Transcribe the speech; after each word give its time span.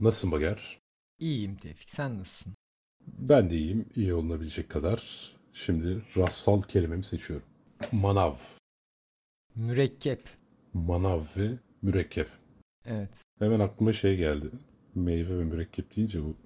Nasılsın 0.00 0.32
Bager? 0.32 0.78
İyiyim 1.18 1.56
Tevfik. 1.56 1.90
Sen 1.90 2.18
nasılsın? 2.18 2.54
Ben 3.06 3.50
de 3.50 3.56
iyiyim. 3.56 3.86
iyi 3.94 4.14
olunabilecek 4.14 4.68
kadar. 4.68 5.32
Şimdi 5.52 6.02
rastsal 6.16 6.62
kelimemi 6.62 7.04
seçiyorum. 7.04 7.46
Manav. 7.92 8.34
Mürekkep. 9.54 10.22
Manav 10.74 11.20
ve 11.36 11.50
mürekkep. 11.82 12.28
Evet. 12.84 13.10
Hemen 13.38 13.60
aklıma 13.60 13.92
şey 13.92 14.16
geldi. 14.16 14.50
Meyve 14.94 15.38
ve 15.38 15.44
mürekkep 15.44 15.96
deyince 15.96 16.22
bu 16.24 16.36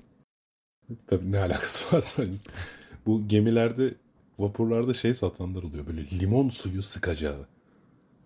tabii 1.06 1.32
ne 1.32 1.38
alakası 1.40 1.96
var? 1.96 2.04
Hani 2.16 2.34
bu 3.06 3.28
gemilerde, 3.28 3.94
vapurlarda 4.38 4.94
şey 4.94 5.14
satanlar 5.14 5.62
oluyor. 5.62 5.86
Böyle 5.86 6.10
limon 6.10 6.48
suyu 6.48 6.82
sıkacağı. 6.82 7.46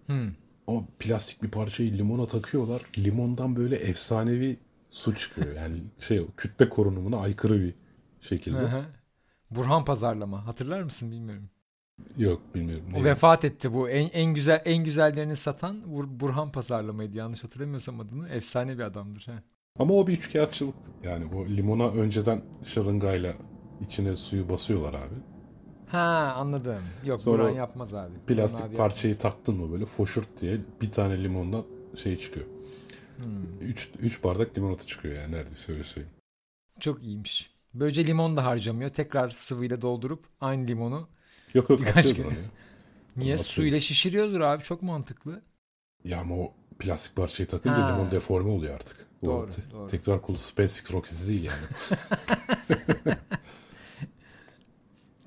Hmm. 0.07 0.31
O 0.67 0.85
plastik 0.99 1.43
bir 1.43 1.51
parçayı 1.51 1.99
limona 1.99 2.27
takıyorlar. 2.27 2.83
Limondan 2.99 3.57
böyle 3.57 3.77
efsanevi 3.77 4.57
su 4.91 5.15
çıkıyor. 5.15 5.55
Yani 5.57 5.83
şey 5.99 6.27
kütle 6.37 6.69
korunumuna 6.69 7.17
aykırı 7.19 7.61
bir 7.61 7.75
şekilde. 8.21 8.85
Burhan 9.51 9.85
pazarlama. 9.85 10.47
Hatırlar 10.47 10.83
mısın 10.83 11.11
bilmiyorum. 11.11 11.51
Yok 12.17 12.55
bilmiyorum. 12.55 12.87
O 12.97 13.05
vefat 13.05 13.45
etti 13.45 13.73
bu. 13.75 13.89
En, 13.89 14.09
en 14.13 14.35
güzel 14.35 14.63
en 14.65 14.85
güzellerini 14.85 15.37
satan 15.37 15.77
Bur- 15.83 16.21
Burhan 16.21 16.53
pazarlamaydı. 16.53 17.17
Yanlış 17.17 17.45
hatırlamıyorsam 17.45 18.01
adını. 18.01 18.29
Efsane 18.29 18.79
bir 18.79 18.83
adamdır. 18.83 19.27
He. 19.27 19.43
Ama 19.79 19.95
o 19.95 20.07
bir 20.07 20.13
üçkağıtçılık. 20.13 20.75
Yani 21.03 21.35
o 21.35 21.47
limona 21.47 21.89
önceden 21.91 22.43
şırıngayla 22.65 23.35
içine 23.81 24.17
suyu 24.17 24.49
basıyorlar 24.49 24.95
abi. 24.95 25.15
Ha 25.87 26.35
anladım. 26.37 26.83
Yok 27.05 27.21
Sonra 27.21 27.43
Burhan 27.43 27.55
yapmaz 27.55 27.95
abi. 27.95 28.19
Plastik 28.27 28.67
abi 28.67 28.77
parçayı 28.77 29.15
yapmaz. 29.15 29.33
taktın 29.33 29.57
mı 29.57 29.73
böyle 29.73 29.87
foşurt 29.87 30.41
diye 30.41 30.59
bir 30.81 30.93
tane 30.93 31.23
limondan 31.25 31.65
şey 31.97 32.19
çıkıyor. 32.19 32.47
Hmm. 33.25 33.69
Üç, 33.69 33.91
üç 34.01 34.25
bardak 34.25 34.59
limonata 34.59 34.87
çıkıyor 34.87 35.15
yani 35.15 35.33
neredeyse 35.33 35.73
öyle 35.73 35.85
söyleyeyim. 35.85 36.17
Çok 36.81 37.03
iyiymiş. 37.03 37.51
Böylece 37.75 38.07
limon 38.07 38.37
da 38.37 38.45
harcamıyor. 38.45 38.91
Tekrar 38.91 39.31
sıvıyla 39.31 39.81
doldurup 39.83 40.25
aynı 40.41 40.67
limonu. 40.67 41.09
Yok 41.55 41.71
yok 41.71 41.81
Birkaç 41.81 42.15
kere. 42.15 42.27
Niye? 43.17 43.35
Atıyor. 43.35 43.47
Suyla 43.47 43.81
şişiriyordur 43.81 44.41
abi. 44.41 44.63
Çok 44.63 44.83
mantıklı. 44.83 45.43
Ya 46.05 46.21
ama 46.21 46.35
o 46.35 46.53
plastik 46.79 47.17
parçayı 47.17 47.47
takınca 47.49 47.77
Ha. 47.77 47.93
limon 47.93 48.11
deforme 48.11 48.51
oluyor 48.51 48.75
artık. 48.75 49.07
O 49.23 49.27
Doğru, 49.27 49.51
te- 49.51 49.71
doğru. 49.73 49.89
Tekrar 49.89 50.23
kolu 50.23 50.39
SpaceX 50.39 50.93
roketi 50.93 51.29
değil 51.29 51.45
yani. 51.45 51.67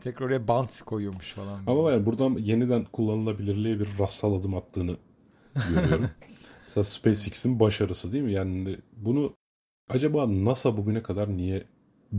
Tekrar 0.02 0.26
oraya 0.26 0.48
bant 0.48 0.82
koyuyormuş 0.82 1.34
falan. 1.34 1.62
ama 1.68 1.92
yani 1.92 2.06
buradan 2.06 2.38
yeniden 2.38 2.86
kullanılabilirliğe 2.86 3.80
bir 3.80 3.88
rastsal 4.00 4.40
adım 4.40 4.56
attığını 4.56 4.96
görüyorum. 5.70 6.10
Mesela 6.68 6.84
SpaceX'in 6.84 7.60
başarısı 7.60 8.12
değil 8.12 8.24
mi? 8.24 8.34
Yani 8.34 8.78
bunu 8.98 9.36
acaba 9.90 10.46
NASA 10.46 10.78
bugüne 10.78 11.04
kadar 11.04 11.38
niye 11.38 11.64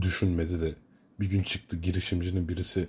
düşünmedi 0.01 0.61
de 0.61 0.75
bir 1.19 1.29
gün 1.29 1.43
çıktı 1.43 1.77
girişimcinin 1.77 2.49
birisi 2.49 2.87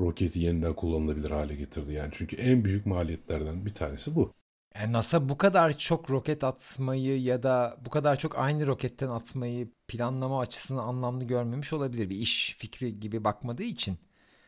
roketi 0.00 0.38
yeniden 0.38 0.74
kullanılabilir 0.74 1.30
hale 1.30 1.54
getirdi. 1.54 1.92
Yani 1.92 2.10
çünkü 2.12 2.36
en 2.36 2.64
büyük 2.64 2.86
maliyetlerden 2.86 3.66
bir 3.66 3.74
tanesi 3.74 4.14
bu. 4.14 4.32
Yani 4.74 4.92
NASA 4.92 5.28
bu 5.28 5.38
kadar 5.38 5.78
çok 5.78 6.10
roket 6.10 6.44
atmayı 6.44 7.22
ya 7.22 7.42
da 7.42 7.78
bu 7.84 7.90
kadar 7.90 8.16
çok 8.16 8.38
aynı 8.38 8.66
roketten 8.66 9.08
atmayı 9.08 9.68
planlama 9.88 10.40
açısından 10.40 10.82
anlamlı 10.88 11.24
görmemiş 11.24 11.72
olabilir. 11.72 12.10
Bir 12.10 12.16
iş 12.16 12.56
fikri 12.58 13.00
gibi 13.00 13.24
bakmadığı 13.24 13.62
için. 13.62 13.98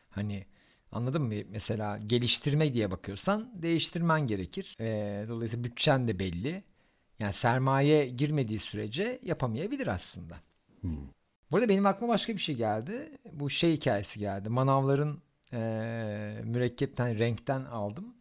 Hani 0.09 0.45
anladın 0.95 1.21
mı? 1.21 1.33
Mesela 1.49 1.97
geliştirme 1.97 2.73
diye 2.73 2.91
bakıyorsan 2.91 3.51
değiştirmen 3.61 4.27
gerekir. 4.27 4.75
Ee, 4.79 5.25
dolayısıyla 5.29 5.63
bütçen 5.63 6.07
de 6.07 6.19
belli. 6.19 6.63
Yani 7.19 7.33
sermaye 7.33 8.07
girmediği 8.07 8.59
sürece 8.59 9.19
yapamayabilir 9.23 9.87
aslında. 9.87 10.35
Hmm. 10.81 10.97
Burada 11.51 11.69
benim 11.69 11.85
aklıma 11.85 12.13
başka 12.13 12.33
bir 12.33 12.37
şey 12.41 12.55
geldi. 12.55 13.17
Bu 13.33 13.49
şey 13.49 13.73
hikayesi 13.73 14.19
geldi. 14.19 14.49
Manavların 14.49 15.21
eee 15.53 16.41
mürekkepten, 16.43 17.19
renkten 17.19 17.65
aldım. 17.65 18.15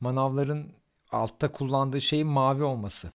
Manavların 0.00 0.72
altta 1.12 1.52
kullandığı 1.52 2.00
şeyin 2.00 2.26
mavi 2.26 2.62
olması. 2.62 3.12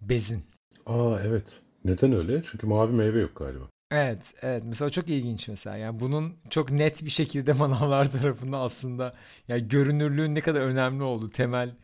Bezin. 0.00 0.44
Aa 0.86 1.20
evet. 1.24 1.60
Neden 1.84 2.12
öyle? 2.12 2.42
Çünkü 2.42 2.66
mavi 2.66 2.92
meyve 2.92 3.20
yok 3.20 3.36
galiba. 3.36 3.64
Evet, 3.90 4.34
evet. 4.42 4.62
Mesela 4.66 4.90
çok 4.90 5.08
ilginç 5.08 5.48
mesela. 5.48 5.76
Yani 5.76 6.00
bunun 6.00 6.34
çok 6.50 6.70
net 6.70 7.04
bir 7.04 7.10
şekilde 7.10 7.52
manavlar 7.52 8.10
tarafından 8.10 8.60
aslında 8.60 9.14
yani 9.48 9.68
görünürlüğün 9.68 10.34
ne 10.34 10.40
kadar 10.40 10.60
önemli 10.60 11.02
olduğu 11.02 11.30
temel 11.30 11.76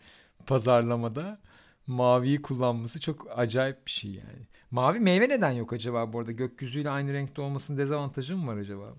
pazarlamada 0.46 1.41
maviyi 1.86 2.42
kullanması 2.42 3.00
çok 3.00 3.38
acayip 3.38 3.86
bir 3.86 3.91
şey 3.91 4.10
yani. 4.10 4.46
Mavi 4.70 5.00
meyve 5.00 5.28
neden 5.28 5.50
yok 5.50 5.72
acaba 5.72 6.12
bu 6.12 6.18
arada? 6.18 6.32
Gökyüzüyle 6.32 6.91
aynı 6.91 7.12
renkte 7.12 7.42
olmasının 7.42 7.78
dezavantajı 7.78 8.36
mı 8.36 8.46
var 8.46 8.56
acaba? 8.56 8.94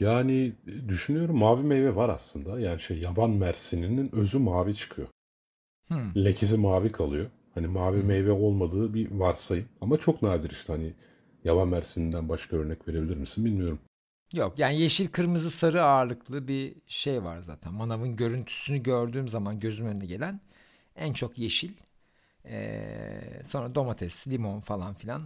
Yani 0.00 0.52
e, 0.66 0.88
düşünüyorum 0.88 1.36
mavi 1.38 1.64
meyve 1.64 1.96
var 1.96 2.08
aslında. 2.08 2.60
Yani 2.60 2.80
şey 2.80 2.98
yaban 2.98 3.30
mersininin 3.30 4.14
özü 4.14 4.38
mavi 4.38 4.74
çıkıyor. 4.74 5.08
Hmm. 5.88 6.14
Lekesi 6.24 6.56
mavi 6.56 6.92
kalıyor. 6.92 7.26
Hani 7.54 7.66
mavi 7.66 8.02
meyve 8.02 8.32
olmadığı 8.32 8.94
bir 8.94 9.10
varsayım. 9.10 9.68
Ama 9.80 9.98
çok 9.98 10.22
nadir 10.22 10.50
işte 10.50 10.72
hani 10.72 10.92
yaban 11.46 11.68
mersininden 11.68 12.28
başka 12.28 12.56
örnek 12.56 12.88
verebilir 12.88 13.16
misin 13.16 13.44
bilmiyorum. 13.44 13.78
Yok 14.32 14.58
yani 14.58 14.80
yeşil 14.80 15.08
kırmızı 15.08 15.50
sarı 15.50 15.82
ağırlıklı 15.82 16.48
bir 16.48 16.74
şey 16.86 17.24
var 17.24 17.40
zaten. 17.40 17.72
Manavın 17.72 18.16
görüntüsünü 18.16 18.82
gördüğüm 18.82 19.28
zaman 19.28 19.58
gözüm 19.58 19.86
önüne 19.86 20.06
gelen 20.06 20.40
en 20.96 21.12
çok 21.12 21.38
yeşil. 21.38 21.72
Ee, 22.44 23.42
sonra 23.44 23.74
domates, 23.74 24.28
limon 24.28 24.60
falan 24.60 24.94
filan. 24.94 25.22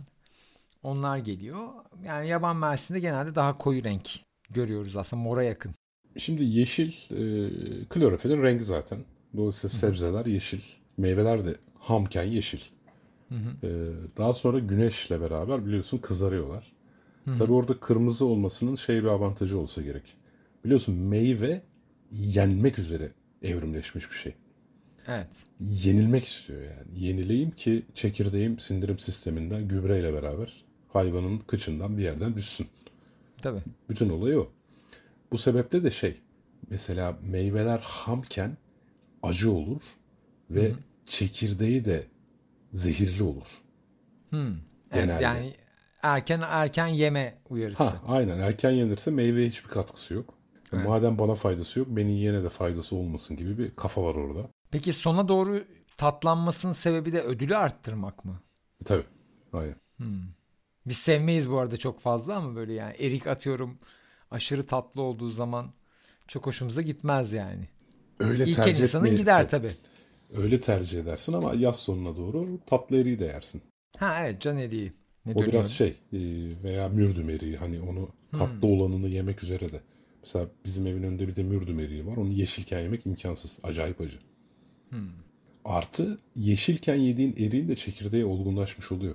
Onlar 0.82 1.18
geliyor. 1.18 1.68
Yani 2.04 2.28
yaban 2.28 2.56
mersinde 2.56 3.00
genelde 3.00 3.34
daha 3.34 3.58
koyu 3.58 3.84
renk 3.84 4.10
görüyoruz 4.50 4.96
aslında 4.96 5.22
mora 5.22 5.42
yakın. 5.42 5.74
Şimdi 6.16 6.44
yeşil 6.44 6.92
e, 7.10 7.24
klorofilin 7.84 8.42
rengi 8.42 8.64
zaten. 8.64 8.98
Dolayısıyla 9.36 9.74
sebzeler 9.78 10.26
yeşil. 10.26 10.60
Meyveler 10.96 11.44
de 11.44 11.54
hamken 11.78 12.24
yeşil. 12.24 12.60
Hı 13.30 13.34
hı. 13.34 13.66
E, 13.66 13.70
daha 14.16 14.32
sonra 14.32 14.58
güneşle 14.58 15.20
beraber 15.20 15.66
biliyorsun 15.66 15.98
kızarıyorlar. 15.98 16.72
Tabii 17.38 17.52
orada 17.52 17.80
kırmızı 17.80 18.24
olmasının 18.24 18.74
şey 18.74 19.02
bir 19.02 19.08
avantajı 19.08 19.58
olsa 19.58 19.82
gerek. 19.82 20.16
Biliyorsun 20.64 20.94
meyve 20.94 21.62
yenmek 22.12 22.78
üzere 22.78 23.12
evrimleşmiş 23.42 24.10
bir 24.10 24.16
şey. 24.16 24.34
Evet. 25.08 25.28
Yenilmek 25.60 26.24
istiyor 26.24 26.62
yani. 26.62 27.04
Yenileyim 27.04 27.50
ki 27.50 27.82
çekirdeğim 27.94 28.58
sindirim 28.58 28.98
sisteminden 28.98 29.68
gübreyle 29.68 30.14
beraber 30.14 30.64
hayvanın 30.88 31.38
kıçından 31.38 31.98
bir 31.98 32.02
yerden 32.02 32.34
düşsün. 32.34 32.66
Tabii. 33.42 33.60
Bütün 33.88 34.08
olayı 34.08 34.40
o. 34.40 34.50
Bu 35.32 35.38
sebeple 35.38 35.84
de 35.84 35.90
şey 35.90 36.16
mesela 36.70 37.18
meyveler 37.22 37.78
hamken 37.78 38.56
acı 39.22 39.52
olur 39.52 39.82
ve 40.50 40.72
çekirdeği 41.06 41.84
de 41.84 42.06
zehirli 42.72 43.22
olur. 43.22 43.62
Hmm. 44.30 44.48
Evet, 44.92 45.04
Genelde. 45.04 45.22
yani 45.24 45.54
erken 46.02 46.40
erken 46.48 46.86
yeme 46.86 47.38
uyarısı. 47.50 47.82
Ha 47.84 48.02
aynen 48.06 48.38
erken 48.38 48.70
yenirse 48.70 49.10
meyveye 49.10 49.48
hiçbir 49.48 49.68
katkısı 49.70 50.14
yok. 50.14 50.34
Evet. 50.72 50.86
Madem 50.86 51.18
bana 51.18 51.34
faydası 51.34 51.78
yok 51.78 51.88
beni 51.90 52.12
yiyene 52.12 52.44
de 52.44 52.48
faydası 52.50 52.96
olmasın 52.96 53.36
gibi 53.36 53.58
bir 53.58 53.76
kafa 53.76 54.02
var 54.02 54.14
orada. 54.14 54.48
Peki 54.70 54.92
sona 54.92 55.28
doğru 55.28 55.64
tatlanmasının 55.96 56.72
sebebi 56.72 57.12
de 57.12 57.22
ödülü 57.22 57.56
arttırmak 57.56 58.24
mı? 58.24 58.40
E, 58.80 58.84
tabii 58.84 59.04
aynen. 59.52 59.76
Biz 60.86 60.96
sevmeyiz 60.96 61.50
bu 61.50 61.58
arada 61.58 61.76
çok 61.76 62.00
fazla 62.00 62.36
ama 62.36 62.56
böyle 62.56 62.72
yani 62.72 62.96
erik 62.98 63.26
atıyorum 63.26 63.78
aşırı 64.30 64.66
tatlı 64.66 65.02
olduğu 65.02 65.30
zaman 65.30 65.72
çok 66.28 66.46
hoşumuza 66.46 66.82
gitmez 66.82 67.32
yani. 67.32 67.68
Öyle 68.20 68.44
İlken 68.44 68.64
tercih 68.64 68.80
insanın 68.82 69.04
etmeye- 69.04 69.16
gider 69.16 69.48
tabii. 69.48 69.70
Öyle 70.36 70.60
tercih 70.60 71.00
edersin 71.00 71.32
ama 71.32 71.54
yaz 71.54 71.76
sonuna 71.76 72.16
doğru 72.16 72.58
tatlı 72.66 73.00
eriği 73.00 73.18
de 73.18 73.24
yersin. 73.24 73.62
Ha 73.96 74.18
evet 74.20 74.40
can 74.40 74.56
eriği. 74.58 74.92
Ne 75.26 75.32
O 75.32 75.34
dönüyor? 75.34 75.52
biraz 75.52 75.70
şey 75.72 75.88
e, 76.12 76.18
veya 76.62 76.88
mürdüm 76.88 77.30
eriği 77.30 77.56
hani 77.56 77.80
onu 77.80 78.08
tatlı 78.32 78.68
olanını 78.68 79.08
yemek 79.08 79.42
üzere 79.42 79.72
de. 79.72 79.80
Mesela 80.22 80.46
bizim 80.64 80.86
evin 80.86 81.02
önünde 81.02 81.28
bir 81.28 81.36
de 81.36 81.42
mürdüm 81.42 81.80
eriği 81.80 82.06
var. 82.06 82.16
Onu 82.16 82.32
yeşilken 82.32 82.80
yemek 82.80 83.06
imkansız. 83.06 83.60
Acayip 83.62 84.00
acı. 84.00 84.18
Artı 85.64 86.18
yeşilken 86.36 86.94
yediğin 86.94 87.32
eriğin 87.36 87.68
de 87.68 87.76
çekirdeği 87.76 88.24
olgunlaşmış 88.24 88.92
oluyor. 88.92 89.14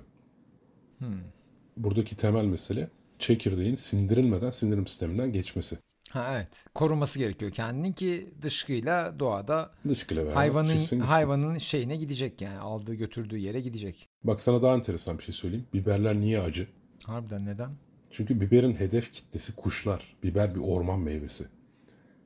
Buradaki 1.76 2.16
temel 2.16 2.44
mesele 2.44 2.88
çekirdeğin 3.18 3.74
sindirilmeden 3.74 4.50
sindirim 4.50 4.86
sisteminden 4.86 5.32
geçmesi. 5.32 5.78
Ha 6.16 6.34
evet. 6.34 6.48
Koruması 6.74 7.18
gerekiyor 7.18 7.52
kendini 7.52 7.94
ki 7.94 8.30
dışkıyla 8.42 9.18
doğada 9.18 9.70
Dışkıyla 9.88 10.36
hayvanın 10.36 10.68
çıksın 10.68 11.00
hayvanın 11.00 11.58
şeyine 11.58 11.96
gidecek 11.96 12.40
yani 12.40 12.58
aldığı 12.58 12.94
götürdüğü 12.94 13.38
yere 13.38 13.60
gidecek. 13.60 14.08
Bak 14.24 14.40
sana 14.40 14.62
daha 14.62 14.74
enteresan 14.74 15.18
bir 15.18 15.22
şey 15.22 15.34
söyleyeyim. 15.34 15.66
Biberler 15.74 16.20
niye 16.20 16.40
acı? 16.40 16.68
Harbiden 17.06 17.46
neden? 17.46 17.70
Çünkü 18.10 18.40
biberin 18.40 18.74
hedef 18.74 19.12
kitlesi 19.12 19.56
kuşlar. 19.56 20.16
Biber 20.22 20.54
bir 20.54 20.60
orman 20.60 21.00
meyvesi. 21.00 21.44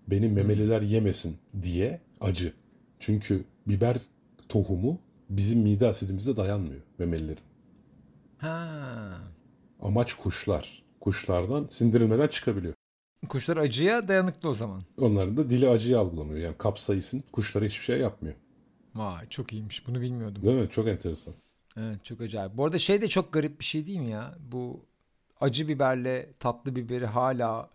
Benim 0.09 0.33
memeliler 0.33 0.83
yemesin 0.83 1.37
diye 1.63 2.01
acı. 2.21 2.53
Çünkü 2.99 3.45
biber 3.67 3.97
tohumu 4.49 4.99
bizim 5.31 5.61
mide 5.61 5.89
asidimize 5.89 6.37
dayanmıyor 6.37 6.81
memelilerin. 6.99 7.43
Ha. 8.39 9.17
Amaç 9.81 10.15
kuşlar. 10.15 10.83
Kuşlardan 11.01 11.67
sindirilmeden 11.71 12.29
çıkabiliyor. 12.29 12.75
Kuşlar 13.29 13.57
acıya 13.57 14.09
dayanıklı 14.09 14.49
o 14.49 14.55
zaman. 14.55 14.83
Onların 14.99 15.37
da 15.37 15.51
dili 15.51 15.69
acıyı 15.69 15.99
algılamıyor. 15.99 16.39
Yani 16.39 16.59
kapsaisin 16.59 17.25
kuşlara 17.33 17.65
hiçbir 17.65 17.85
şey 17.85 17.99
yapmıyor. 17.99 18.35
Vay 18.95 19.29
çok 19.29 19.53
iyiymiş. 19.53 19.87
Bunu 19.87 20.01
bilmiyordum. 20.01 20.43
Değil 20.43 20.57
mi? 20.57 20.69
Çok 20.71 20.89
enteresan. 20.89 21.35
Evet 21.77 22.05
çok 22.05 22.21
acayip. 22.21 22.57
Bu 22.57 22.65
arada 22.65 22.79
şey 22.79 23.01
de 23.01 23.09
çok 23.09 23.33
garip 23.33 23.61
bir 23.61 23.65
şey 23.65 23.87
değil 23.87 23.99
mi 23.99 24.11
ya? 24.11 24.35
Bu 24.53 24.81
acı 25.41 25.69
biberle 25.69 26.33
tatlı 26.39 26.77
biberi 26.77 27.07
hala 27.07 27.71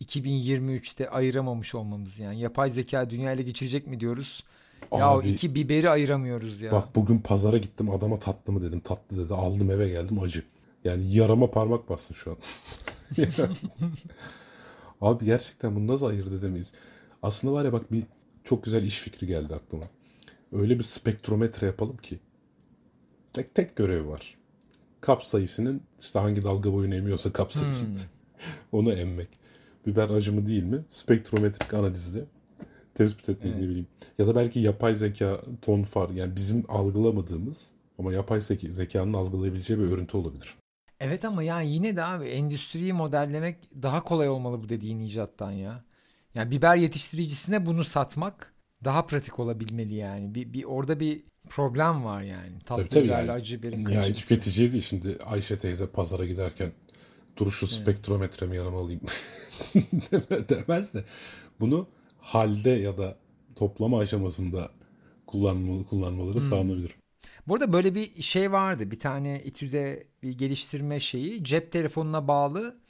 2023'te 0.00 1.10
ayıramamış 1.10 1.74
olmamız 1.74 2.18
yani. 2.18 2.40
Yapay 2.40 2.70
zeka 2.70 3.10
dünyayla 3.10 3.44
geçirecek 3.44 3.86
mi 3.86 4.00
diyoruz? 4.00 4.44
Ya 4.92 5.16
o 5.16 5.22
iki 5.22 5.54
biberi 5.54 5.90
ayıramıyoruz 5.90 6.62
ya. 6.62 6.72
Bak 6.72 6.96
bugün 6.96 7.18
pazara 7.18 7.58
gittim 7.58 7.90
adama 7.90 8.18
tatlı 8.18 8.52
mı 8.52 8.62
dedim. 8.62 8.80
Tatlı 8.80 9.24
dedi. 9.24 9.34
Aldım 9.34 9.70
eve 9.70 9.88
geldim 9.88 10.18
acı. 10.20 10.42
Yani 10.84 11.14
yarama 11.14 11.50
parmak 11.50 11.88
bastın 11.88 12.14
şu 12.14 12.30
an. 12.30 12.36
Abi 15.02 15.24
gerçekten 15.24 15.76
bunu 15.76 15.86
nasıl 15.86 16.06
ayırt 16.06 16.32
edemeyiz? 16.32 16.72
Aslında 17.22 17.54
var 17.54 17.64
ya 17.64 17.72
bak 17.72 17.92
bir 17.92 18.02
çok 18.44 18.64
güzel 18.64 18.84
iş 18.84 18.98
fikri 18.98 19.26
geldi 19.26 19.54
aklıma. 19.54 19.84
Öyle 20.52 20.78
bir 20.78 20.84
spektrometre 20.84 21.66
yapalım 21.66 21.96
ki. 21.96 22.20
Tek 23.32 23.54
tek 23.54 23.76
görevi 23.76 24.08
var. 24.08 24.38
Kap 25.00 25.24
sayısının 25.24 25.80
işte 26.00 26.18
hangi 26.18 26.44
dalga 26.44 26.72
boyunu 26.72 26.94
emiyorsa 26.94 27.32
kap 27.32 27.52
sayısı. 27.52 27.86
Hmm. 27.86 27.94
Onu 28.72 28.92
emmek. 28.92 29.28
Biber 29.86 30.10
acı 30.10 30.32
mı 30.32 30.46
değil 30.46 30.64
mi? 30.64 30.84
Spektrometrik 30.88 31.74
analizle 31.74 32.24
tespit 32.94 33.28
etmeyi 33.28 33.52
Evet. 33.52 33.62
ne 33.62 33.68
bileyim. 33.68 33.86
Ya 34.18 34.26
da 34.26 34.34
belki 34.34 34.60
yapay 34.60 34.94
zeka 34.94 35.40
ton 35.62 35.82
far 35.82 36.10
yani 36.10 36.36
bizim 36.36 36.64
algılamadığımız 36.68 37.72
ama 37.98 38.12
yapay 38.12 38.40
zeka, 38.40 38.70
zekanın 38.70 39.14
algılayabileceği 39.14 39.78
bir 39.80 39.84
örüntü 39.84 40.16
olabilir. 40.16 40.54
Evet 41.02 41.24
ama 41.24 41.42
yani 41.42 41.72
yine 41.72 41.96
de 41.96 42.04
abi 42.04 42.24
endüstriyi 42.26 42.92
modellemek 42.92 43.56
daha 43.82 44.04
kolay 44.04 44.28
olmalı 44.28 44.62
bu 44.62 44.68
dediğin 44.68 45.00
icattan 45.00 45.50
ya. 45.50 45.84
Yani 46.34 46.50
biber 46.50 46.76
yetiştiricisine 46.76 47.66
bunu 47.66 47.84
satmak 47.84 48.54
daha 48.84 49.06
pratik 49.06 49.38
olabilmeli 49.38 49.94
yani. 49.94 50.34
Bir, 50.34 50.52
bir 50.52 50.64
orada 50.64 51.00
bir 51.00 51.24
problem 51.48 52.04
var 52.04 52.22
yani. 52.22 52.58
Tatlı 52.66 52.82
Tabii 52.82 52.88
tabii 52.88 53.04
biberle 53.04 53.30
yani. 53.30 53.32
acı 53.32 53.58
biberin 53.62 53.84
Yani 53.88 54.14
karışması. 54.14 54.14
tüketici 54.14 54.72
değil 54.72 54.84
şimdi 54.84 55.18
Ayşe 55.26 55.58
teyze 55.58 55.86
pazara 55.86 56.26
giderken 56.26 56.72
dur 57.36 57.50
şu 57.50 57.66
spektrometremi 57.66 58.56
yanıma 58.56 58.80
alayım 58.80 59.00
Deme- 60.12 60.48
demez 60.48 60.94
de 60.94 61.04
bunu 61.60 61.88
halde 62.18 62.70
ya 62.70 62.98
da 62.98 63.18
toplama 63.54 64.00
aşamasında 64.00 64.70
kullanmalı, 65.26 65.86
kullanmaları 65.86 66.40
sağlanabilir. 66.42 66.96
Bu 67.46 67.54
arada 67.54 67.72
böyle 67.72 67.94
bir 67.94 68.22
şey 68.22 68.52
vardı. 68.52 68.90
Bir 68.90 68.98
tane 68.98 69.42
İTÜ'de 69.44 70.06
bir 70.22 70.38
geliştirme 70.38 71.00
şeyi. 71.00 71.44
Cep 71.44 71.72
telefonuna 71.72 72.28
bağlı 72.28 72.80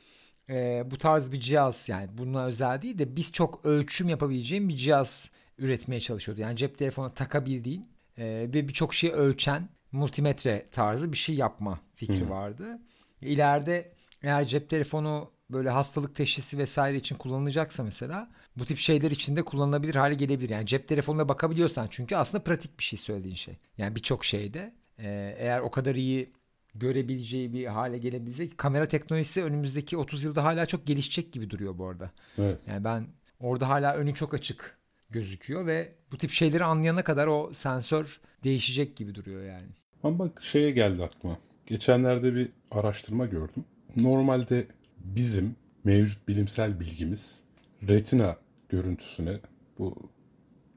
e, 0.48 0.82
bu 0.90 0.98
tarz 0.98 1.32
bir 1.32 1.40
cihaz 1.40 1.88
yani 1.88 2.08
bununla 2.18 2.44
özel 2.44 2.82
değil 2.82 2.98
de 2.98 3.16
biz 3.16 3.32
çok 3.32 3.66
ölçüm 3.66 4.08
yapabileceğim 4.08 4.68
bir 4.68 4.76
cihaz 4.76 5.30
üretmeye 5.58 6.00
çalışıyordu. 6.00 6.40
Yani 6.40 6.56
cep 6.56 6.78
telefonuna 6.78 7.14
takabildiğin 7.14 7.88
e, 8.18 8.24
ve 8.24 8.68
birçok 8.68 8.94
şeyi 8.94 9.12
ölçen 9.12 9.68
multimetre 9.92 10.66
tarzı 10.72 11.12
bir 11.12 11.16
şey 11.16 11.34
yapma 11.34 11.80
fikri 11.94 12.30
vardı. 12.30 12.78
İleride 13.20 13.92
eğer 14.22 14.46
cep 14.46 14.70
telefonu 14.70 15.30
böyle 15.52 15.70
hastalık 15.70 16.14
teşhisi 16.14 16.58
vesaire 16.58 16.96
için 16.96 17.16
kullanılacaksa 17.16 17.82
mesela 17.82 18.30
bu 18.56 18.64
tip 18.64 18.78
şeyler 18.78 19.10
için 19.10 19.36
de 19.36 19.42
kullanılabilir 19.42 19.94
hale 19.94 20.14
gelebilir. 20.14 20.50
Yani 20.50 20.66
cep 20.66 20.88
telefonuna 20.88 21.28
bakabiliyorsan 21.28 21.86
çünkü 21.90 22.16
aslında 22.16 22.44
pratik 22.44 22.78
bir 22.78 22.84
şey 22.84 22.98
söylediğin 22.98 23.34
şey. 23.34 23.56
Yani 23.78 23.96
birçok 23.96 24.24
şeyde 24.24 24.72
e, 24.98 25.34
eğer 25.38 25.60
o 25.60 25.70
kadar 25.70 25.94
iyi 25.94 26.32
görebileceği 26.74 27.52
bir 27.52 27.66
hale 27.66 27.98
gelebilirse 27.98 28.48
ki 28.48 28.56
kamera 28.56 28.86
teknolojisi 28.86 29.44
önümüzdeki 29.44 29.96
30 29.96 30.24
yılda 30.24 30.44
hala 30.44 30.66
çok 30.66 30.86
gelişecek 30.86 31.32
gibi 31.32 31.50
duruyor 31.50 31.78
bu 31.78 31.86
arada. 31.86 32.10
Evet. 32.38 32.60
Yani 32.66 32.84
ben 32.84 33.06
orada 33.40 33.68
hala 33.68 33.94
önü 33.94 34.14
çok 34.14 34.34
açık 34.34 34.76
gözüküyor 35.10 35.66
ve 35.66 35.92
bu 36.12 36.18
tip 36.18 36.30
şeyleri 36.30 36.64
anlayana 36.64 37.04
kadar 37.04 37.26
o 37.26 37.50
sensör 37.52 38.20
değişecek 38.44 38.96
gibi 38.96 39.14
duruyor 39.14 39.44
yani. 39.44 39.68
Ama 40.02 40.18
bak 40.18 40.42
şeye 40.42 40.70
geldi 40.70 41.04
aklıma. 41.04 41.38
Geçenlerde 41.66 42.34
bir 42.34 42.48
araştırma 42.70 43.26
gördüm. 43.26 43.64
Normalde 43.96 44.66
bizim 45.04 45.56
mevcut 45.84 46.28
bilimsel 46.28 46.80
bilgimiz 46.80 47.40
retina 47.88 48.36
görüntüsüne 48.68 49.40
bu 49.78 49.96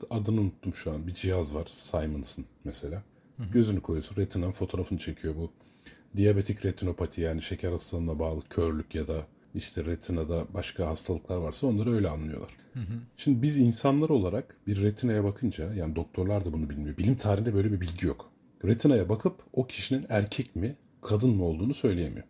adını 0.10 0.42
unuttum 0.42 0.76
şu 0.76 0.92
an 0.92 1.08
bir 1.08 1.14
cihaz 1.14 1.56
var 1.56 1.68
Simons'ın 1.72 2.46
mesela. 2.64 3.04
Gözünü 3.52 3.82
koyuyorsun 3.82 4.16
retinanın 4.16 4.52
fotoğrafını 4.52 5.00
çekiyor 5.00 5.36
bu. 5.36 5.52
Diyabetik 6.16 6.66
retinopati 6.66 7.22
yani 7.22 7.42
şeker 7.42 7.72
hastalığına 7.72 8.20
bağlı 8.20 8.42
körlük 8.50 8.96
ya 8.96 9.08
da 9.08 9.28
işte 9.56 9.86
retinada 9.86 10.46
başka 10.54 10.88
hastalıklar 10.88 11.38
varsa 11.38 11.68
onları 11.68 11.94
öyle 11.96 12.10
anlıyorlar. 12.10 12.50
Şimdi 13.18 13.42
biz 13.42 13.58
insanlar 13.58 14.10
olarak 14.10 14.56
bir 14.68 14.82
retinaya 14.82 15.24
bakınca 15.24 15.74
yani 15.74 15.96
doktorlar 15.96 16.46
da 16.46 16.54
bunu 16.54 16.70
bilmiyor. 16.70 16.98
Bilim 16.98 17.16
tarihinde 17.16 17.54
böyle 17.54 17.72
bir 17.72 17.82
bilgi 17.82 18.08
yok. 18.08 18.32
Retinaya 18.66 19.10
bakıp 19.10 19.44
o 19.54 19.68
kişinin 19.68 20.06
erkek 20.10 20.56
mi 20.56 20.76
kadın 21.02 21.30
mı 21.30 21.44
olduğunu 21.44 21.74
söyleyemiyor. 21.74 22.26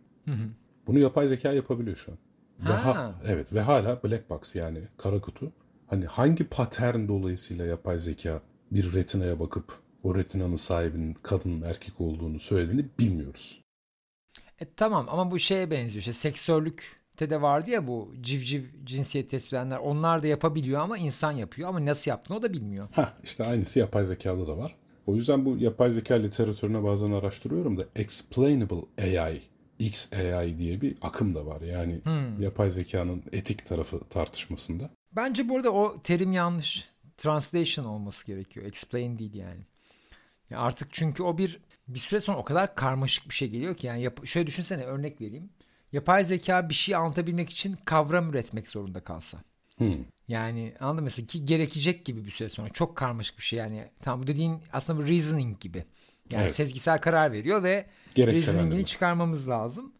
Bunu 0.86 0.98
yapay 0.98 1.28
zeka 1.28 1.52
yapabiliyor 1.52 1.96
şu 1.96 2.12
an. 2.12 2.18
Ve 2.68 2.72
ha- 2.72 2.94
Ha. 2.94 3.14
evet 3.26 3.52
ve 3.52 3.60
hala 3.60 4.02
black 4.02 4.30
box 4.30 4.54
yani 4.56 4.78
kara 4.96 5.20
kutu. 5.20 5.52
Hani 5.86 6.06
hangi 6.06 6.44
patern 6.44 7.08
dolayısıyla 7.08 7.66
yapay 7.66 7.98
zeka 7.98 8.40
bir 8.70 8.94
retinaya 8.94 9.40
bakıp 9.40 9.72
o 10.02 10.14
retinanın 10.14 10.56
sahibinin 10.56 11.14
kadın 11.22 11.62
erkek 11.62 12.00
olduğunu 12.00 12.38
söylediğini 12.40 12.84
bilmiyoruz. 12.98 13.60
E 14.60 14.64
tamam 14.76 15.06
ama 15.10 15.30
bu 15.30 15.38
şeye 15.38 15.70
benziyor. 15.70 15.98
İşte 16.00 16.12
seksörlükte 16.12 17.30
de 17.30 17.42
vardı 17.42 17.70
ya 17.70 17.86
bu 17.86 18.12
civciv 18.20 18.62
cinsiyet 18.84 19.30
tespit 19.30 19.52
edenler. 19.52 19.76
Onlar 19.78 20.22
da 20.22 20.26
yapabiliyor 20.26 20.80
ama 20.80 20.98
insan 20.98 21.32
yapıyor. 21.32 21.68
Ama 21.68 21.86
nasıl 21.86 22.10
yaptığını 22.10 22.36
o 22.36 22.42
da 22.42 22.52
bilmiyor. 22.52 22.88
Ha 22.92 23.12
işte 23.24 23.44
aynısı 23.44 23.78
yapay 23.78 24.04
zekada 24.04 24.46
da 24.46 24.58
var. 24.58 24.74
O 25.06 25.14
yüzden 25.14 25.44
bu 25.44 25.56
yapay 25.56 25.92
zeka 25.92 26.14
literatürüne 26.14 26.82
bazen 26.84 27.12
araştırıyorum 27.12 27.78
da 27.80 27.84
explainable 27.96 28.84
AI, 28.98 29.40
XAI 29.78 30.58
diye 30.58 30.80
bir 30.80 30.96
akım 31.02 31.34
da 31.34 31.46
var. 31.46 31.60
Yani 31.60 32.00
yapay 32.40 32.70
zekanın 32.70 33.22
etik 33.32 33.66
tarafı 33.66 34.00
tartışmasında. 34.10 34.90
Bence 35.12 35.48
burada 35.48 35.70
o 35.70 36.00
terim 36.02 36.32
yanlış. 36.32 36.88
Translation 37.16 37.84
olması 37.84 38.26
gerekiyor. 38.26 38.66
Explain 38.66 39.18
değil 39.18 39.34
yani. 39.34 39.60
Ya 40.50 40.58
artık 40.58 40.88
çünkü 40.92 41.22
o 41.22 41.38
bir 41.38 41.60
bir 41.88 41.98
süre 41.98 42.20
sonra 42.20 42.38
o 42.38 42.44
kadar 42.44 42.74
karmaşık 42.74 43.28
bir 43.28 43.34
şey 43.34 43.48
geliyor 43.48 43.76
ki 43.76 43.86
yani 43.86 44.02
yap- 44.02 44.26
şöyle 44.26 44.46
düşünsene 44.46 44.84
örnek 44.84 45.20
vereyim. 45.20 45.50
Yapay 45.92 46.24
zeka 46.24 46.68
bir 46.68 46.74
şey 46.74 46.94
anlatabilmek 46.94 47.50
için 47.50 47.76
kavram 47.84 48.30
üretmek 48.30 48.68
zorunda 48.68 49.00
kalsa. 49.00 49.38
Hmm. 49.78 50.04
Yani 50.28 50.74
anladın 50.80 51.00
mı? 51.00 51.04
mesela 51.04 51.26
ki 51.26 51.44
gerekecek 51.44 52.04
gibi 52.04 52.24
bir 52.24 52.30
süre 52.30 52.48
sonra 52.48 52.68
çok 52.68 52.96
karmaşık 52.96 53.38
bir 53.38 53.42
şey 53.42 53.58
yani. 53.58 53.88
Tam 54.02 54.22
bu 54.22 54.26
dediğin 54.26 54.62
aslında 54.72 55.06
bir 55.06 55.14
reasoning 55.14 55.60
gibi. 55.60 55.84
Yani 56.30 56.42
Evet. 56.42 56.54
sezgisel 56.54 57.00
karar 57.00 57.32
veriyor 57.32 57.62
ve 57.62 57.86
reasoning'ini 58.32 58.86
çıkarmamız 58.86 59.48
lazım. 59.48 59.92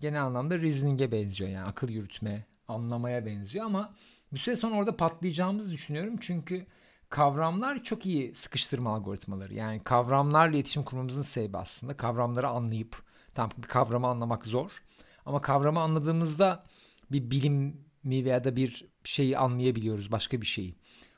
Genel 0.00 0.22
anlamda 0.22 0.58
reasoning'e 0.58 1.12
benziyor 1.12 1.50
yani 1.50 1.66
akıl 1.66 1.88
yürütme, 1.88 2.46
anlamaya 2.68 3.26
benziyor 3.26 3.66
ama 3.66 3.94
bir 4.32 4.38
süre 4.38 4.56
sonra 4.56 4.76
orada 4.76 4.96
patlayacağımızı 4.96 5.72
düşünüyorum. 5.72 6.16
Çünkü 6.20 6.66
kavramlar 7.08 7.82
çok 7.82 8.06
iyi 8.06 8.34
sıkıştırma 8.34 8.94
algoritmaları. 8.94 9.54
Yani 9.54 9.80
kavramlarla 9.84 10.56
iletişim 10.56 10.82
kurmamızın 10.82 11.22
sebebi 11.22 11.58
aslında 11.58 11.96
kavramları 11.96 12.48
anlayıp 12.48 13.02
tam 13.34 13.50
bir 13.58 13.68
kavramı 13.68 14.06
anlamak 14.06 14.46
zor. 14.46 14.82
Ama 15.26 15.40
kavramı 15.40 15.80
anladığımızda 15.80 16.64
bir 17.10 17.30
bilimi 17.30 17.74
veya 18.04 18.44
da 18.44 18.56
bir 18.56 18.84
şeyi 19.04 19.38
anlayabiliyoruz, 19.38 20.12
başka 20.12 20.40
bir 20.40 20.46
şeyi. 20.46 20.74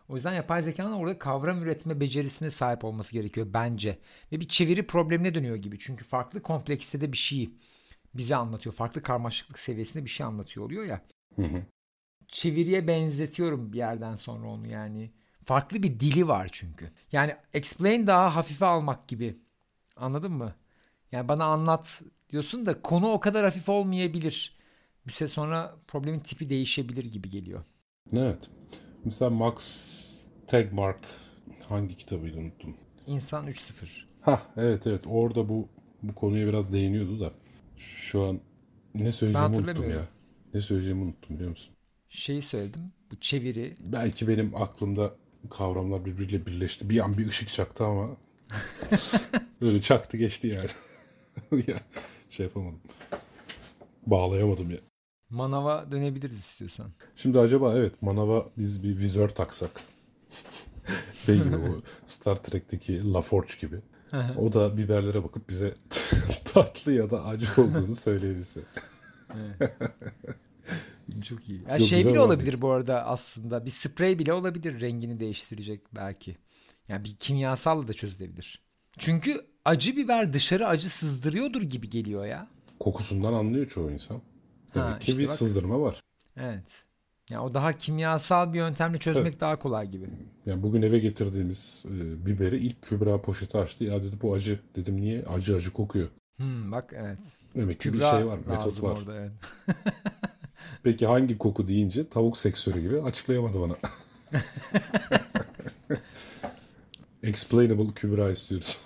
O 0.09 0.15
yüzden 0.15 0.35
yapay 0.35 0.63
zekanın 0.63 0.93
orada 0.93 1.19
kavram 1.19 1.63
üretme 1.63 2.01
becerisine 2.01 2.51
sahip 2.51 2.85
olması 2.85 3.13
gerekiyor 3.13 3.47
bence. 3.51 3.99
Ve 4.33 4.41
bir 4.41 4.49
çeviri 4.49 4.87
problemine 4.87 5.35
dönüyor 5.35 5.57
gibi. 5.57 5.79
Çünkü 5.79 6.05
farklı 6.05 6.43
kompleksitede 6.43 7.13
bir 7.13 7.17
şeyi 7.17 7.59
bize 8.15 8.37
anlatıyor. 8.37 8.75
Farklı 8.75 9.03
karmaşıklık 9.03 9.59
seviyesinde 9.59 10.05
bir 10.05 10.11
şey 10.11 10.27
anlatıyor 10.27 10.67
oluyor 10.67 10.85
ya. 10.85 11.01
Hı 11.37 11.43
hı. 11.43 11.63
Çeviriye 12.29 12.87
benzetiyorum 12.87 13.73
bir 13.73 13.79
yerden 13.79 14.17
sonra 14.17 14.49
onu 14.49 14.67
yani. 14.67 15.11
Farklı 15.45 15.83
bir 15.83 16.01
dili 16.01 16.29
var 16.29 16.49
çünkü. 16.53 16.91
Yani 17.13 17.37
explain 17.55 18.07
daha 18.07 18.37
hafife 18.37 18.67
almak 18.67 19.09
gibi. 19.09 19.39
Anladın 19.97 20.33
mı? 20.33 20.55
Yani 21.13 21.29
bana 21.29 21.45
anlat 21.45 22.03
diyorsun 22.31 22.67
da 22.67 22.83
konu 22.83 23.13
o 23.13 23.21
kadar 23.21 23.45
hafif 23.45 23.69
olmayabilir. 23.69 24.57
Bir 25.07 25.13
süre 25.13 25.29
sonra 25.29 25.75
problemin 25.89 26.21
tipi 26.21 26.51
değişebilir 26.51 27.05
gibi 27.05 27.31
geliyor. 27.31 27.65
Evet. 28.17 28.51
Mesela 29.05 29.31
Max 29.31 29.85
Tegmark 30.47 31.01
hangi 31.69 31.97
kitabıydı 31.97 32.39
unuttum. 32.39 32.77
İnsan 33.07 33.47
3.0. 33.47 33.87
Ha 34.21 34.43
evet 34.57 34.87
evet 34.87 35.05
orada 35.07 35.49
bu 35.49 35.69
bu 36.03 36.15
konuya 36.15 36.47
biraz 36.47 36.73
değiniyordu 36.73 37.21
da 37.21 37.33
şu 37.77 38.23
an 38.25 38.41
ne 38.95 39.13
söyleyeceğimi 39.13 39.57
unuttum 39.57 39.91
ya. 39.91 40.09
Ne 40.55 40.61
söyleyeceğimi 40.61 41.03
unuttum 41.03 41.37
biliyor 41.37 41.51
musun? 41.51 41.75
Şeyi 42.09 42.43
söyledim. 42.43 42.93
Bu 43.11 43.21
çeviri. 43.21 43.75
Belki 43.81 44.29
benim 44.29 44.57
aklımda 44.57 45.15
kavramlar 45.51 46.05
birbiriyle 46.05 46.47
birleşti. 46.47 46.91
Bir 46.91 47.05
an 47.05 47.19
bir 47.19 47.29
ışık 47.29 47.49
çaktı 47.49 47.85
ama 47.85 48.11
öyle 49.61 49.81
çaktı 49.81 50.17
geçti 50.17 50.47
yani. 50.49 50.69
ya, 51.67 51.77
şey 52.31 52.47
yapamadım. 52.47 52.81
Bağlayamadım 54.07 54.71
ya. 54.71 54.79
Manava 55.35 55.91
dönebiliriz 55.91 56.39
istiyorsan. 56.39 56.87
Şimdi 57.17 57.41
acaba 57.41 57.75
evet 57.75 58.03
manava 58.03 58.47
biz 58.59 58.83
bir 58.83 58.99
vizör 58.99 59.29
taksak. 59.29 59.71
şey 61.27 61.37
gibi 61.43 61.57
o 61.57 61.83
Star 62.07 62.37
Trek'teki 62.37 63.13
LaForge 63.13 63.53
gibi. 63.61 63.77
O 64.39 64.53
da 64.53 64.77
biberlere 64.77 65.25
bakıp 65.25 65.49
bize 65.49 65.75
tatlı 66.45 66.93
ya 66.93 67.11
da 67.11 67.25
acı 67.25 67.47
olduğunu 67.63 67.97
söyleyebilse. 67.97 68.61
Çok 71.23 71.49
iyi. 71.49 71.63
Ya 71.71 71.79
Çok 71.79 71.89
şey 71.89 72.07
bile 72.07 72.21
olabilir 72.21 72.61
bu 72.63 72.71
arada 72.71 73.07
aslında. 73.07 73.65
Bir 73.67 73.71
sprey 73.71 74.19
bile 74.19 74.33
olabilir 74.33 74.81
rengini 74.81 75.21
değiştirecek 75.21 75.81
belki. 75.95 76.37
Yani 76.89 77.05
bir 77.05 77.17
kimyasalla 77.17 77.89
da 77.89 77.93
çözülebilir. 77.93 78.61
Çünkü 78.99 79.47
acı 79.65 79.97
biber 79.97 80.33
dışarı 80.33 80.67
acı 80.67 80.91
sızdırıyordur 80.91 81.63
gibi 81.63 81.91
geliyor 81.91 82.27
ya. 82.27 82.49
Kokusundan 82.81 83.33
anlıyor 83.33 83.67
çoğu 83.67 83.91
insan. 83.91 84.23
Demek 84.75 84.95
Ha, 84.95 84.99
ki 84.99 85.11
işte 85.11 85.23
bir 85.23 85.29
bak. 85.29 85.35
sızdırma 85.37 85.81
var. 85.81 86.01
Evet. 86.37 86.63
Ya 87.31 87.43
o 87.43 87.55
daha 87.55 87.73
kimyasal 87.79 88.53
bir 88.53 88.59
yöntemle 88.59 88.99
çözmek 88.99 89.41
daha 89.41 89.59
kolay 89.59 89.91
gibi. 89.91 90.07
Yani 90.47 90.63
bugün 90.63 90.83
eve 90.83 90.99
getirdiğimiz 90.99 91.85
e, 91.89 92.27
biberi 92.27 92.59
ilk 92.59 92.83
Kübra 92.83 93.23
poşeti 93.23 93.59
açtı. 93.59 93.85
Ya 93.85 94.03
dedi 94.03 94.17
bu 94.23 94.35
acı. 94.35 94.61
Dedim 94.77 95.01
niye? 95.01 95.25
Acı 95.25 95.57
acı 95.57 95.73
kokuyor. 95.73 96.09
Hmm, 96.37 96.73
bak 96.73 96.93
evet. 96.97 97.19
Demek 97.57 97.81
ki 97.81 97.89
bir 97.93 97.99
Kübra 97.99 98.11
şey 98.11 98.27
var, 98.27 98.39
metot 98.49 98.83
var. 98.83 98.91
orada 98.91 99.15
evet. 99.17 99.33
Peki 100.83 101.07
hangi 101.07 101.39
koku 101.39 101.69
deyince 101.69 102.09
tavuk 102.09 102.39
seksörü 102.39 102.81
gibi 102.81 103.01
açıklayamadı 103.03 103.61
bana. 103.61 103.77
Explainable 107.23 107.95
Kübra 107.95 108.31
istiyoruz. 108.31 108.79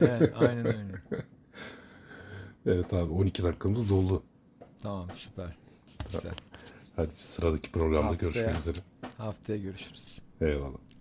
evet 0.00 0.32
aynen 0.38 0.66
öyle. 0.66 0.78
evet 2.66 2.92
abi 2.92 3.12
12 3.12 3.42
dakikamız 3.42 3.90
doldu. 3.90 4.22
Tamam 4.84 5.08
süper. 5.18 5.56
Güzel. 6.12 6.32
Hadi 6.96 7.10
sıradaki 7.18 7.72
programda 7.72 8.10
Haftaya. 8.10 8.30
görüşmek 8.30 8.54
üzere. 8.58 8.76
Haftaya 9.18 9.58
görüşürüz. 9.58 10.20
Eyvallah. 10.40 10.78